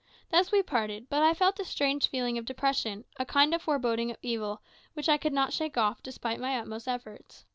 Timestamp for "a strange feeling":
1.59-2.39